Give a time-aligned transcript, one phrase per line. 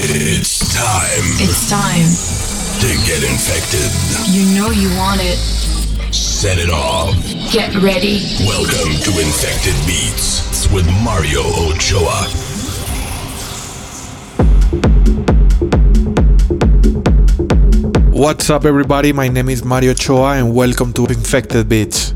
[0.00, 2.06] It's time It's time.
[2.78, 3.90] to get infected.
[4.32, 5.36] You know you want it.
[6.14, 7.12] Set it off.
[7.52, 8.22] Get ready.
[8.46, 12.28] Welcome to Infected Beats with Mario Ochoa.
[18.12, 19.12] What's up, everybody?
[19.12, 22.12] My name is Mario Ochoa, and welcome to Infected Beats.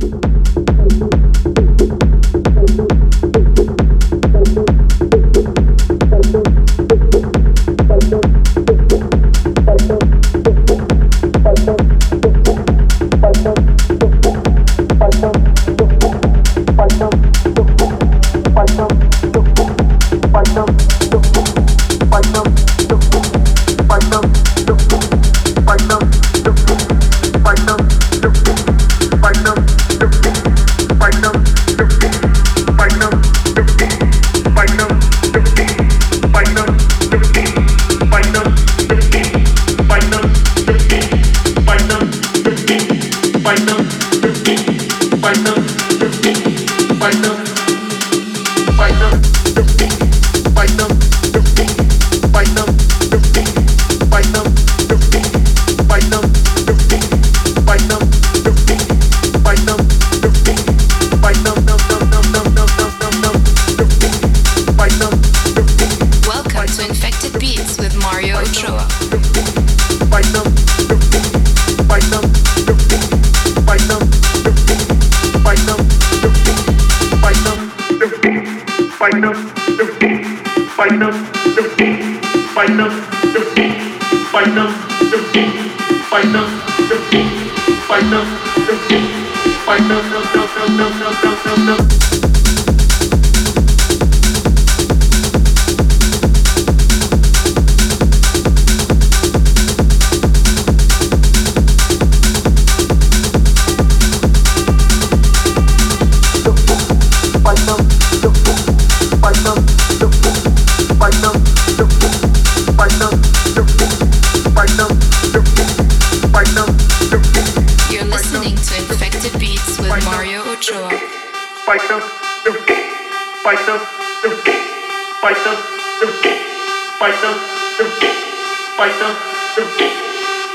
[128.82, 129.16] Fight up,
[129.54, 129.94] fight up,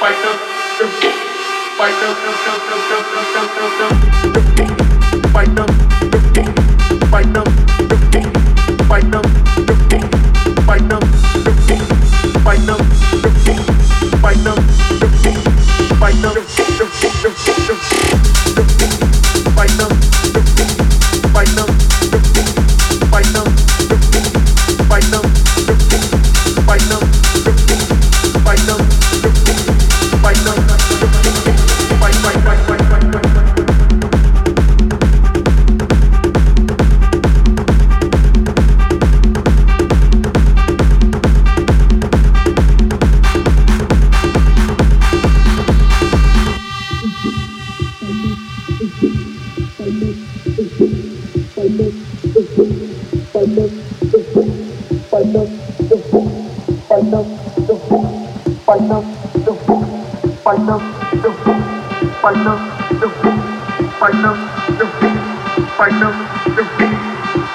[0.02, 0.40] fight up,
[0.76, 1.18] fight up,
[1.78, 4.47] fight up, fight up, fight up, fight up, fight up.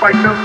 [0.02, 0.42] You're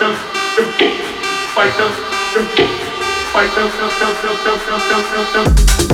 [0.00, 0.18] Fight those,
[1.52, 1.94] fight those,
[2.32, 2.70] fight those,
[3.34, 5.89] fight those, fight those, fight those, fight those, fight those.